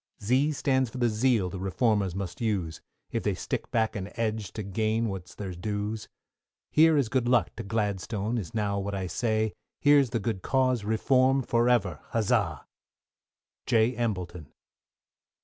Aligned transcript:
=Z= 0.19 0.53
stands 0.53 0.89
for 0.89 0.97
the 0.97 1.09
Zeal 1.09 1.51
the 1.51 1.59
Reformers 1.59 2.15
must 2.15 2.41
use, 2.41 2.81
If 3.11 3.21
they 3.21 3.35
stick 3.35 3.69
back 3.69 3.95
and 3.95 4.11
edge 4.15 4.51
to 4.53 4.63
gain 4.63 5.09
what's 5.09 5.35
their 5.35 5.53
dues. 5.53 6.07
Here 6.71 6.97
is 6.97 7.07
good 7.07 7.27
luck 7.27 7.55
to 7.57 7.61
Gladstone, 7.63 8.39
is 8.39 8.55
now 8.55 8.79
what 8.79 8.95
I 8.95 9.05
say, 9.05 9.53
Here's 9.79 10.09
the 10.09 10.19
good 10.19 10.41
cause 10.41 10.83
Reform, 10.83 11.43
for 11.43 11.69
ever, 11.69 11.99
huzza! 12.13 12.65
J. 13.67 13.95
EMBLETON. 13.95 14.47